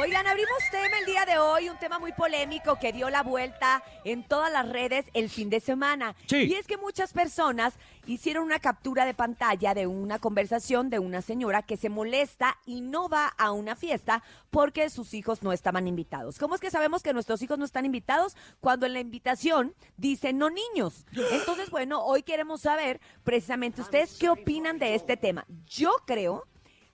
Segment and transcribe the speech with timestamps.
[0.00, 3.82] Oigan, abrimos tema el día de hoy, un tema muy polémico que dio la vuelta
[4.04, 6.14] en todas las redes el fin de semana.
[6.26, 6.44] Sí.
[6.44, 7.74] Y es que muchas personas
[8.06, 12.80] hicieron una captura de pantalla de una conversación de una señora que se molesta y
[12.80, 16.38] no va a una fiesta porque sus hijos no estaban invitados.
[16.38, 18.36] ¿Cómo es que sabemos que nuestros hijos no están invitados?
[18.60, 21.06] Cuando en la invitación dice no niños.
[21.32, 25.44] Entonces, bueno, hoy queremos saber precisamente ustedes qué opinan de este tema.
[25.66, 26.46] Yo creo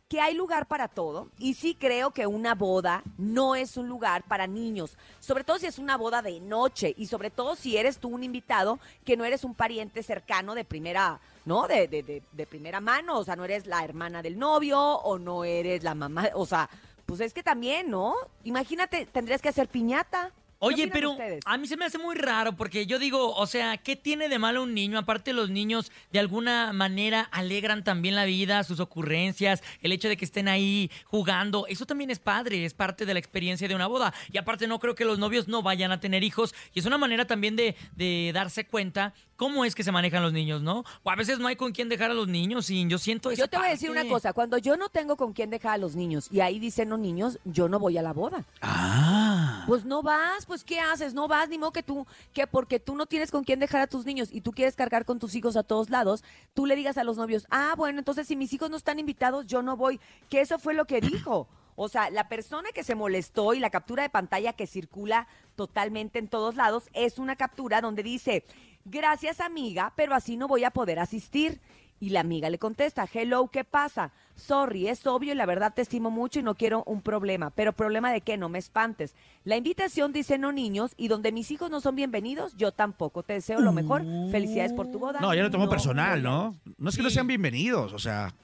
[0.08, 4.22] que hay lugar para todo y sí creo que una boda no es un lugar
[4.24, 7.98] para niños, sobre todo si es una boda de noche y sobre todo si eres
[7.98, 11.66] tú un invitado que no eres un pariente cercano de primera, ¿no?
[11.66, 15.18] De, de, de, de primera mano, o sea, no eres la hermana del novio o
[15.18, 16.68] no eres la mamá, o sea,
[17.06, 18.14] pues es que también, ¿no?
[18.44, 20.32] Imagínate, tendrías que hacer piñata.
[20.68, 21.41] ¿Qué Oye, pero ustedes?
[21.45, 24.38] a mí se me hace muy raro porque yo digo, o sea, ¿qué tiene de
[24.38, 24.98] malo un niño?
[24.98, 30.16] Aparte los niños de alguna manera alegran también la vida, sus ocurrencias, el hecho de
[30.16, 33.86] que estén ahí jugando, eso también es padre, es parte de la experiencia de una
[33.86, 34.14] boda.
[34.33, 36.98] Y aparte no creo que los novios no vayan a tener hijos y es una
[36.98, 40.84] manera también de, de darse cuenta cómo es que se manejan los niños, ¿no?
[41.02, 43.42] O a veces no hay con quién dejar a los niños y yo siento esa
[43.42, 45.78] Yo te voy a decir una cosa, cuando yo no tengo con quién dejar a
[45.78, 48.44] los niños y ahí dicen no niños, yo no voy a la boda.
[48.62, 49.23] Ah.
[49.67, 51.15] Pues no vas, pues ¿qué haces?
[51.15, 53.87] No vas, ni modo que tú, que porque tú no tienes con quién dejar a
[53.87, 56.98] tus niños y tú quieres cargar con tus hijos a todos lados, tú le digas
[56.98, 60.01] a los novios, ah, bueno, entonces si mis hijos no están invitados, yo no voy.
[60.29, 61.48] Que eso fue lo que dijo.
[61.77, 65.27] O sea, la persona que se molestó y la captura de pantalla que circula
[65.57, 68.45] totalmente en todos lados es una captura donde dice,
[68.85, 71.61] gracias amiga, pero así no voy a poder asistir.
[72.00, 74.11] Y la amiga le contesta, hello, ¿qué pasa?
[74.37, 77.51] Sorry, es obvio y la verdad te estimo mucho y no quiero un problema.
[77.51, 79.14] Pero problema de qué, no me espantes.
[79.45, 83.23] La invitación dice no niños y donde mis hijos no son bienvenidos, yo tampoco.
[83.23, 84.03] Te deseo lo mejor.
[84.31, 85.20] Felicidades por tu boda.
[85.20, 86.56] No, ya lo tomo personal, ¿no?
[86.78, 88.34] No es que no sean bienvenidos, o sea,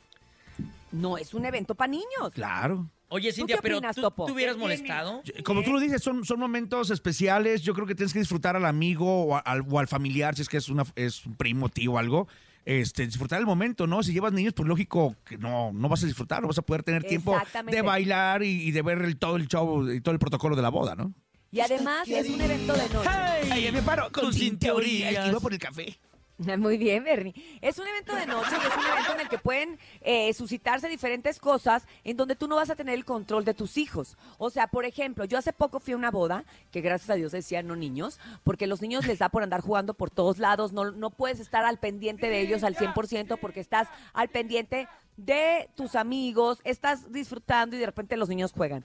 [0.93, 2.33] No, es un evento para niños.
[2.35, 2.89] claro.
[3.13, 4.03] Oye, Cintia, qué pero opinas, ¿tú?
[4.25, 5.21] ¿tú hubieras molestado?
[5.25, 7.61] Yo- Como tú lo dices, son, son momentos especiales.
[7.63, 10.49] Yo creo que tienes que disfrutar al amigo o, al, o al familiar, si es
[10.49, 12.29] que es, una, es un primo, tío o algo.
[12.65, 14.03] Este, disfrutar el momento, ¿no?
[14.03, 16.83] Si llevas niños, pues lógico que no, no vas a disfrutar, no vas a poder
[16.83, 20.19] tener tiempo de bailar y, y de ver el, todo el show y todo el
[20.19, 21.15] protocolo de la boda, ¿no?
[21.53, 23.09] Y además es un evento de noche.
[23.51, 25.29] Ahí me paro con sin teorías.
[25.29, 25.99] Iba por el café.
[26.59, 27.35] Muy bien, Bernie.
[27.61, 30.89] Es un evento de noche y es un evento en el que pueden eh, suscitarse
[30.89, 34.17] diferentes cosas en donde tú no vas a tener el control de tus hijos.
[34.39, 37.33] O sea, por ejemplo, yo hace poco fui a una boda, que gracias a Dios
[37.33, 40.91] decían no niños, porque los niños les da por andar jugando por todos lados, no,
[40.93, 45.95] no puedes estar al pendiente de ellos al 100% porque estás al pendiente de tus
[45.95, 48.85] amigos, estás disfrutando y de repente los niños juegan.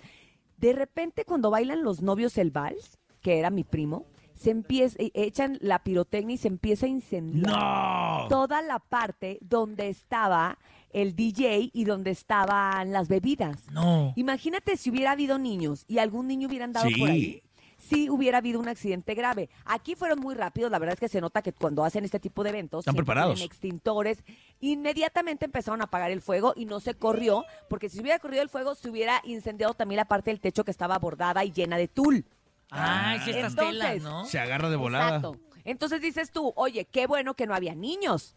[0.57, 4.05] De repente cuando bailan los novios el vals, que era mi primo,
[4.35, 8.27] se empieza, e- echan la pirotecnia y se empieza a incendiar ¡No!
[8.29, 10.57] toda la parte donde estaba
[10.91, 13.65] el DJ y donde estaban las bebidas.
[13.71, 14.13] No.
[14.15, 17.23] Imagínate si hubiera habido niños y algún niño hubiera andado por ahí.
[17.23, 17.41] Sí.
[17.77, 19.49] Sí hubiera habido un accidente grave.
[19.65, 22.41] Aquí fueron muy rápidos, la verdad es que se nota que cuando hacen este tipo
[22.43, 23.41] de eventos Están preparados.
[23.41, 24.23] extintores.
[24.61, 28.41] Inmediatamente empezaron a apagar el fuego y no se corrió, porque si se hubiera corrido
[28.41, 31.77] el fuego se hubiera incendiado también la parte del techo que estaba bordada y llena
[31.77, 32.25] de tul.
[32.69, 34.25] Ay, sí, estas Entonces, telas, ¿no?
[34.25, 35.17] Se agarra de volada.
[35.17, 35.39] Exacto.
[35.63, 38.35] Entonces dices tú, oye, qué bueno que no había niños.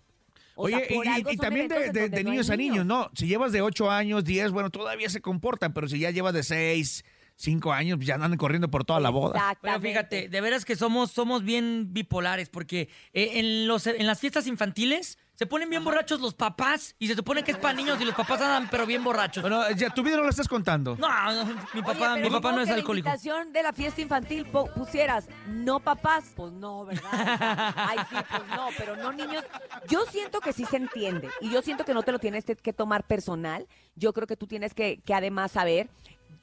[0.54, 3.10] O Oye, sea, por y- algo y, también de, no niños a niños, ¿no?
[3.14, 6.42] Si llevas de 8 años, 10, bueno, todavía se comportan, pero si ya llevas de
[6.42, 7.04] 6,
[7.36, 9.56] 5 años, pues ya andan corriendo por toda la boda.
[9.62, 14.18] Pero fíjate, de veras que somos, somos bien bipolares, porque eh, en, los, en las
[14.18, 18.00] fiestas infantiles se ponen bien borrachos los papás y se supone que es para niños
[18.00, 19.40] y los papás andan pero bien borrachos.
[19.40, 20.96] Bueno, ya tu vida no la estás contando.
[20.96, 21.08] No,
[21.44, 21.44] no,
[21.74, 23.08] mi papá, mi papá no es alcohólico.
[23.08, 27.04] la invitación de la fiesta infantil po- pusieras no papás, pues no, ¿verdad?
[27.12, 29.44] O sea, Ay, sí, pues no, pero no niños.
[29.88, 32.56] Yo siento que sí se entiende y yo siento que no te lo tienes que-
[32.56, 33.68] que tomar personal.
[33.94, 35.88] Yo creo que tú tienes que, que además saber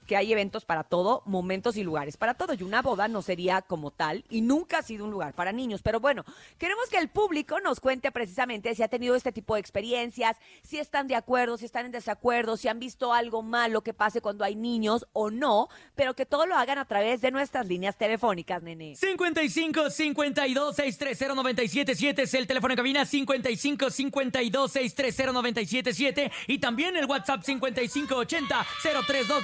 [0.06, 2.54] que hay eventos para todo, momentos y lugares para todo.
[2.54, 5.82] Y una boda no sería como tal y nunca ha sido un lugar para niños.
[5.82, 6.24] Pero bueno,
[6.58, 10.78] queremos que el público nos cuente precisamente si ha tenido este tipo de experiencias, si
[10.78, 14.44] están de acuerdo, si están en desacuerdo, si han visto algo malo que pase cuando
[14.44, 18.62] hay niños o no, pero que todo lo hagan a través de nuestras líneas telefónicas,
[18.62, 18.96] nene.
[18.96, 26.96] 55 52 630 977 es el teléfono de cabina 55 52 630 977 y también
[26.96, 28.66] el WhatsApp 55 80
[29.08, 29.44] 032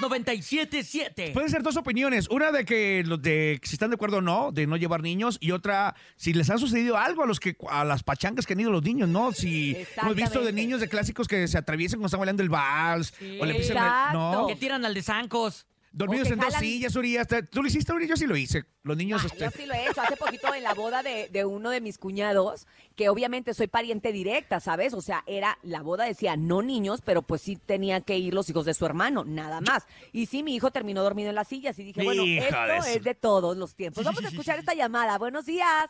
[0.55, 1.31] 977.
[1.33, 2.29] Pueden ser dos opiniones.
[2.29, 5.37] Una de que los de si están de acuerdo o no, de no llevar niños,
[5.39, 8.59] y otra, si les ha sucedido algo a los que a las pachangas que han
[8.59, 9.31] ido los niños, ¿no?
[9.31, 13.13] Si hemos visto de niños de clásicos que se atraviesan cuando están bailando el vals,
[13.39, 14.17] o le empiezan Exacto.
[14.17, 14.47] no.
[14.47, 15.65] Que tiran al de Zancos.
[15.93, 17.17] Dormidos en dos sillas, Uri.
[17.17, 18.07] hasta- ¿Tú lo hiciste, Uri?
[18.07, 18.63] Yo sí lo hice.
[18.83, 19.99] Los niños, Ah, este, Yo sí lo he hecho.
[20.01, 22.65] Hace poquito en la boda de, de uno de mis cuñados,
[22.95, 24.93] que obviamente soy pariente directa, ¿sabes?
[24.93, 28.49] O sea, era, la boda decía no niños, pero pues sí tenían que ir los
[28.49, 29.85] hijos de su hermano, nada más.
[30.13, 32.47] Y sí, mi hijo terminó dormido en las sillas y dije, bueno, Hijo de
[32.77, 34.05] esto es de todos los tiempos.
[34.05, 35.17] Vamos a escuchar esta llamada.
[35.17, 35.89] Buenos días.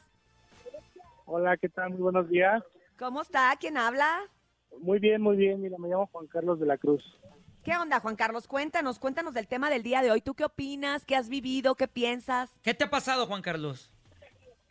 [1.25, 1.92] Hola, ¿qué tal?
[1.92, 2.63] Muy buenos días.
[2.97, 3.56] ¿Cómo está?
[3.59, 4.19] ¿Quién habla?
[4.80, 5.62] Muy bien, muy bien.
[5.62, 7.04] Mira, me llamo Juan Carlos de la Cruz.
[7.63, 8.48] ¿Qué onda, Juan Carlos?
[8.48, 10.22] Cuéntanos, cuéntanos del tema del día de hoy.
[10.22, 11.06] ¿Tú qué opinas?
[11.06, 11.75] ¿Qué has vivido?
[11.75, 12.50] ¿Qué piensas?
[12.63, 13.92] ¿Qué te ha pasado, Juan Carlos?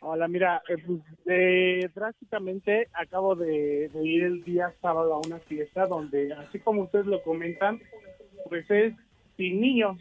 [0.01, 5.39] Hola, mira, eh, pues, eh, drásticamente acabo de, de ir el día sábado a una
[5.39, 7.79] fiesta donde, así como ustedes lo comentan,
[8.49, 8.93] pues es
[9.37, 9.97] sin niños.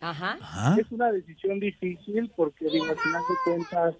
[0.00, 0.36] Ajá.
[0.38, 0.78] Ajá.
[0.78, 3.94] Es una decisión difícil porque, digo, al final de cuentas,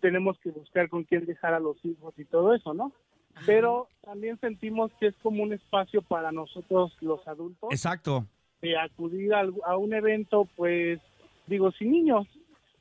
[0.00, 2.92] tenemos que buscar con quién dejar a los hijos y todo eso, ¿no?
[3.46, 8.26] Pero también sentimos que es como un espacio para nosotros los adultos Exacto.
[8.60, 11.00] de acudir al- a, un evento, pues,
[11.46, 12.26] digo, sin niños.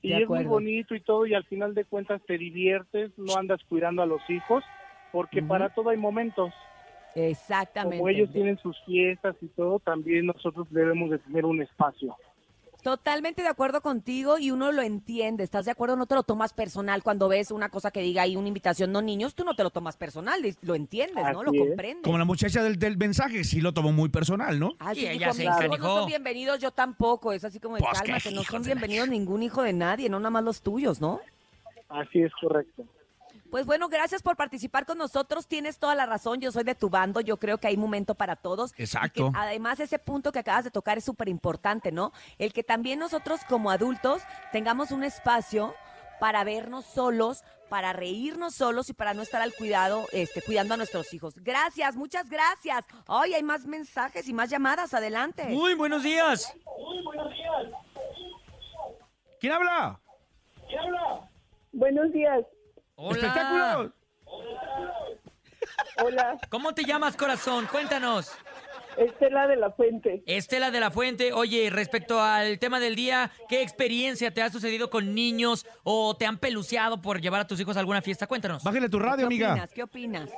[0.01, 3.59] Y es muy bonito y todo, y al final de cuentas te diviertes, no andas
[3.67, 4.63] cuidando a los hijos,
[5.11, 6.53] porque para todo hay momentos.
[7.15, 7.97] Exactamente.
[7.97, 12.15] Como ellos tienen sus fiestas y todo, también nosotros debemos de tener un espacio.
[12.81, 15.43] Totalmente de acuerdo contigo y uno lo entiende.
[15.43, 15.97] ¿Estás de acuerdo?
[15.97, 19.01] No te lo tomas personal cuando ves una cosa que diga ahí una invitación no
[19.01, 21.43] niños, tú no te lo tomas personal, lo entiendes, ¿no?
[21.43, 21.67] Lo Así es.
[21.67, 22.03] comprendes.
[22.03, 24.75] Como la muchacha del, del mensaje, sí lo tomó muy personal, ¿no?
[24.79, 27.33] Ah, sí, Y ella se hijos no son bienvenidos, yo tampoco.
[27.33, 30.29] Es así como de Pues, cálmate, no son bienvenidos ningún hijo de nadie, no nada
[30.29, 31.19] más los tuyos, ¿no?
[31.89, 32.85] Así es correcto.
[33.49, 35.47] Pues bueno, gracias por participar con nosotros.
[35.47, 36.39] Tienes toda la razón.
[36.39, 37.19] Yo soy de tu bando.
[37.21, 38.73] Yo creo que hay momento para todos.
[38.77, 39.31] Exacto.
[39.31, 42.11] que además, ese punto que acabas de tocar es súper importante, ¿no?
[42.37, 45.73] El que también nosotros como adultos tengamos un espacio
[46.19, 50.77] para vernos solos, para reírnos solos y para no estar al cuidado, este, cuidando a
[50.77, 51.35] nuestros hijos.
[51.39, 52.85] Gracias, muchas gracias.
[53.07, 54.93] Hoy hay más mensajes y más llamadas.
[54.93, 55.45] Adelante.
[55.45, 56.53] Muy buenos días.
[59.39, 59.99] ¿Quién habla?
[61.71, 62.45] Buenos días.
[63.01, 63.17] Hola.
[63.17, 63.91] ¡Espectáculos!
[66.03, 67.65] Hola, ¿Cómo te llamas, corazón?
[67.71, 68.31] Cuéntanos.
[68.97, 70.21] Estela de la Fuente.
[70.25, 74.89] Estela de la Fuente, oye, respecto al tema del día, ¿qué experiencia te ha sucedido
[74.89, 78.27] con niños o te han peluceado por llevar a tus hijos a alguna fiesta?
[78.27, 78.63] Cuéntanos.
[78.63, 79.51] Bájale tu ¿Qué radio, amiga.
[79.51, 79.73] opinas?
[79.73, 80.29] ¿Qué opinas?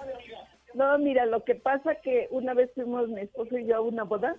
[0.76, 4.04] No, mira, lo que pasa que una vez fuimos mi esposo y yo a una
[4.04, 4.36] boda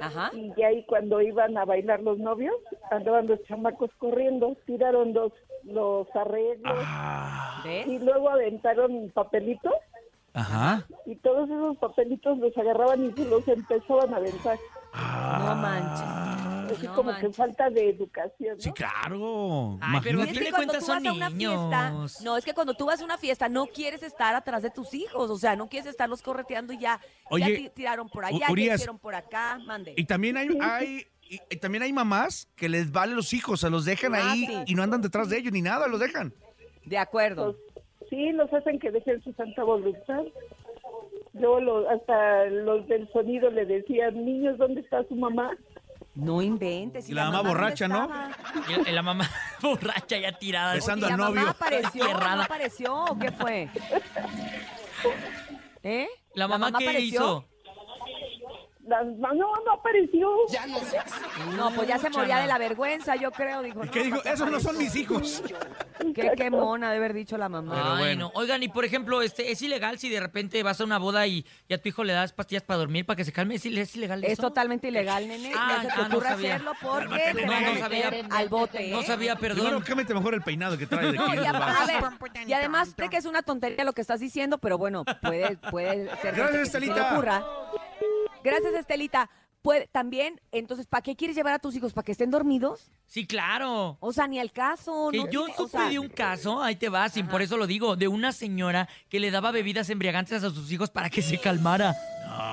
[0.00, 0.30] Ajá.
[0.34, 2.54] y ya ahí cuando iban a bailar los novios,
[2.90, 5.32] andaban los chamacos corriendo, tiraron los,
[5.64, 9.74] los arreglos Ah, y luego aventaron papelitos
[10.34, 10.86] ajá.
[11.06, 14.58] y todos esos papelitos los agarraban y se los empezaban a aventar.
[14.94, 16.39] No manches.
[16.72, 17.36] Así No como que manches.
[17.36, 18.60] falta de educación, ¿no?
[18.62, 19.78] Sí, claro.
[19.80, 21.90] Ay, pero es que cuando tú vas a una fiesta,
[22.24, 24.92] no, es que cuando tú vas a una fiesta no quieres estar atrás de tus
[24.94, 28.36] hijos, o sea, no quieres estarlos correteando y ya, ya Oye, ti- tiraron por allá,
[28.36, 29.94] U- ya Urias, hicieron por acá, mande.
[29.96, 33.70] Y también hay, hay y, y también hay mamás que les vale los hijos, se
[33.70, 34.52] los dejan Ah, ahí sí.
[34.66, 36.34] y no andan detrás de ellos ni nada, los dejan.
[36.84, 37.46] De acuerdo.
[37.46, 40.24] Los- sí, los hacen que dejen su santa voluntad.
[41.32, 45.56] Luego lo- hasta los del sonido le decían, niños, ¿dónde está su mamá?
[46.14, 47.08] No inventes.
[47.08, 48.10] Y la mamá borracha, ¿no?
[48.86, 49.28] Y la mamá
[49.62, 50.74] borracha ya tirada.
[50.74, 51.40] Besando ¿Y al la novio.
[51.40, 52.04] mamá apareció?
[52.12, 53.68] ¿No apareció o qué fue?
[55.82, 56.08] ¿Eh?
[56.34, 57.00] ¿La mamá, qué apareció?
[57.02, 57.44] hizo?
[58.90, 60.28] La- no, no apareció.
[61.56, 63.62] No, pues ya se moría de la vergüenza, yo creo.
[63.62, 64.16] Dijo, ¿Y no, qué dijo?
[64.16, 65.42] ¿para qué Esos no son mis hijos.
[66.14, 67.74] Qué, qué mona de haber dicho la mamá.
[67.74, 68.20] Pero bueno.
[68.34, 68.40] no.
[68.40, 71.46] Oigan, y por ejemplo, este, ¿es ilegal si de repente vas a una boda y,
[71.68, 73.54] y a tu hijo le das pastillas para dormir para que se calme?
[73.54, 74.42] ¿Es, es ilegal Es eso?
[74.42, 75.52] totalmente ilegal, nene.
[75.56, 76.54] Ah, no se te ah, no ocurra sabía.
[76.56, 77.80] hacerlo porque te no, van a no meter
[78.10, 78.26] sabía.
[78.36, 78.88] al bote.
[78.88, 78.90] ¿eh?
[78.90, 79.82] No sabía, Primero, perdón.
[79.82, 83.08] cámete mejor el peinado que trae de No, 500 y, a, ver, y además sé
[83.08, 86.56] que es una tontería lo que estás diciendo, pero bueno, puede, puede ser Gracias, que
[86.56, 87.12] se Estelita.
[87.12, 87.44] ocurra.
[88.44, 89.28] Gracias, Estelita.
[89.62, 91.92] Puede, también, entonces, ¿para qué quieres llevar a tus hijos?
[91.92, 92.90] ¿Para que estén dormidos?
[93.06, 93.98] Sí, claro.
[94.00, 95.10] O sea, ni al caso.
[95.12, 97.42] Que no yo tiene- o supe sea, de un caso, ahí te vas, y por
[97.42, 101.10] eso lo digo, de una señora que le daba bebidas embriagantes a sus hijos para
[101.10, 101.94] que se calmara.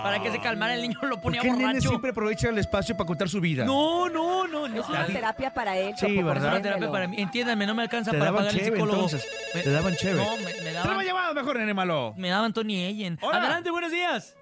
[0.04, 1.88] Para que se calmara, el niño lo ¿Por ponía qué el nene borracho.
[1.90, 3.64] siempre aprovecha el espacio para contar su vida?
[3.64, 4.82] No, no, no, no.
[4.82, 5.94] Es una terapia para él.
[5.98, 6.48] Sí, ¿verdad?
[6.48, 7.16] Es una terapia para mí.
[7.22, 9.04] Entiéndanme, no me alcanza Te para pagar el cheve, psicólogo.
[9.04, 9.26] entonces.
[9.56, 10.22] Me- Te daban cheve.
[10.26, 12.14] No, me, me Te daban, lo llamado mejor, nene malo.
[12.18, 13.18] me daban Tony Ellen.
[13.22, 13.38] Hola.
[13.38, 14.36] Adelante, buenos días.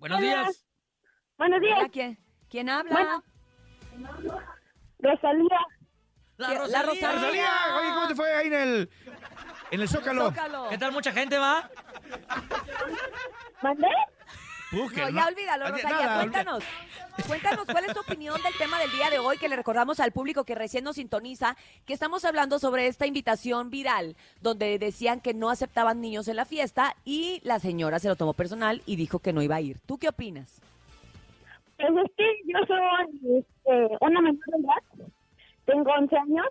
[0.00, 0.26] Buenos Hola.
[0.26, 0.64] días.
[1.36, 3.22] Buenos días, Hola, ¿quién, ¿Quién habla?
[4.98, 5.58] Rosalía.
[6.38, 6.82] La ¿Qué- la Rosalía.
[6.82, 7.12] Rosalía?
[7.12, 8.90] Rosalía, oye, ¿cómo te fue ahí en el,
[9.70, 10.28] en el Zócalo?
[10.30, 10.68] Zócalo.
[10.70, 10.92] ¿Qué tal?
[10.92, 11.68] ¿Mucha gente va?
[13.62, 13.88] ¿Mandé?
[14.72, 15.90] No, ya olvídalo, Rosalía.
[15.98, 16.64] nada, cuéntanos.
[17.26, 20.12] Cuéntanos cuál es tu opinión del tema del día de hoy que le recordamos al
[20.12, 25.34] público que recién nos sintoniza, que estamos hablando sobre esta invitación viral donde decían que
[25.34, 29.18] no aceptaban niños en la fiesta y la señora se lo tomó personal y dijo
[29.18, 29.78] que no iba a ir.
[29.86, 30.60] ¿Tú qué opinas?
[31.76, 35.08] Pues es que yo soy este, una menor de edad,
[35.66, 36.46] tengo 11 años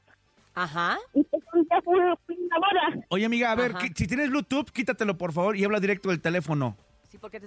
[0.55, 0.97] Ajá.
[1.13, 3.05] y pues fui a una boda.
[3.09, 6.21] Oye, amiga, a ver, que- si tienes Bluetooth, quítatelo, por favor, y habla directo del
[6.21, 6.75] teléfono.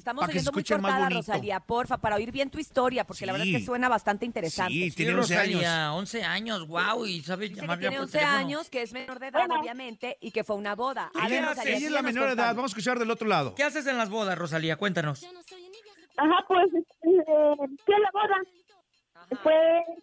[0.02, 1.09] Sí, estamos que oyendo muy cortada.
[1.11, 3.64] Rosalía, porfa, para oír bien tu historia, porque la verdad es que Sí.
[3.66, 4.73] suena bastante interesante.
[4.73, 5.54] Sí, Sí, tiene 11 años.
[5.54, 8.38] Rosalía, 11 años, wow, y sabe Dice que llamar ya tiene por 11 teléfono.
[8.38, 9.61] años, que es menor de edad, Bueno.
[9.61, 11.12] obviamente, y que fue una boda.
[11.14, 12.54] A Ella, ver, ella Rosalía, es la menor de edad.
[12.56, 13.54] Vamos a escuchar del otro lado.
[13.54, 14.76] ¿Qué haces en las bodas, Rosalía?
[14.76, 15.23] Cuéntanos.
[16.16, 17.09] Ajá, pues este,
[17.85, 18.37] fui a la boda.
[19.14, 19.26] Ajá.
[19.42, 19.54] Fue,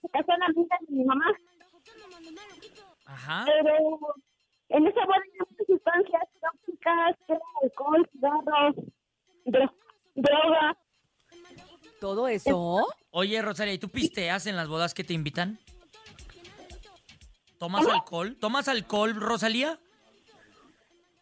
[0.01, 1.25] se casó una amiga de mi mamá,
[3.05, 3.45] Ajá.
[3.45, 3.99] pero
[4.69, 8.75] en esa boda hay muchas sustancias tóxicas, que alcohol, cigarros,
[9.45, 9.73] dro-
[10.21, 10.77] droga.
[11.99, 12.87] ¿Todo eso?
[13.11, 15.59] Oye, Rosalía, ¿y tú pisteas en las bodas que te invitan?
[17.57, 18.37] ¿Tomas alcohol?
[18.39, 19.79] ¿Tomas alcohol, Rosalía?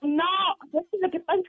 [0.02, 0.24] No,
[0.74, 1.42] es que lo que pasa.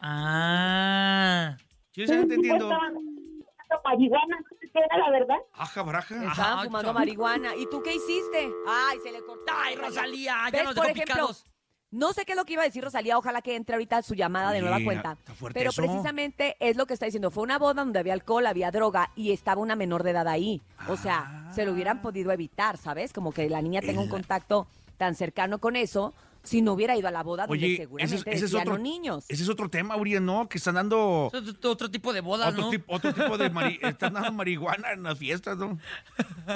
[0.00, 1.56] Ah.
[1.92, 2.64] ¿Sí estás entendiendo?
[2.64, 5.36] Estaban fumando marihuana, no sé qué era la verdad.
[5.52, 6.14] Aja, baraja.
[6.14, 7.54] Estaban Ajá, fumando marihuana.
[7.56, 8.50] ¿Y tú qué hiciste?
[8.66, 9.52] Ay, se le cortó.
[9.54, 10.64] Ay, Rosalía, ya ¿Ves?
[10.64, 11.46] nos Por dejó ejemplo, picados.
[11.92, 14.14] No sé qué es lo que iba a decir Rosalía, ojalá que entre ahorita su
[14.14, 15.12] llamada de Oye, nueva cuenta.
[15.18, 15.82] está fuerte Pero eso.
[15.82, 17.32] precisamente es lo que está diciendo.
[17.32, 20.62] Fue una boda donde había alcohol, había droga y estaba una menor de edad ahí.
[20.88, 23.12] O sea, se lo hubieran podido evitar, ¿sabes?
[23.12, 24.68] Como que la niña tenga un El- contacto
[24.98, 28.22] tan cercano con eso si no hubiera ido a la boda donde Oye, seguramente ese,
[28.30, 29.24] es- ese es decían otro, los niños.
[29.28, 30.48] ese es otro tema, Uriel, ¿no?
[30.48, 32.70] Que están dando es otro tipo de otro, ¿no?
[32.70, 35.76] tipo, otro tipo de mari- están dando marihuana en las fiestas, ¿no?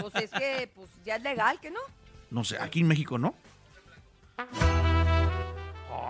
[0.00, 1.81] Pues es que pues, ya es legal, ¿que no?
[2.31, 3.35] No sé, aquí en México, ¿no?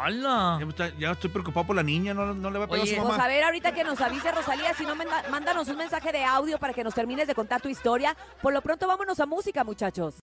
[0.02, 0.56] ¡Hala!
[0.60, 2.82] Ya, me está- ya estoy preocupado por la niña, no, no le va a pegar
[2.82, 5.68] Oye, a su Pues a ver, ahorita que nos avise Rosalía, si no, manda- mándanos
[5.68, 8.16] un mensaje de audio para que nos termines de contar tu historia.
[8.42, 10.14] Por lo pronto, vámonos a música, muchachos.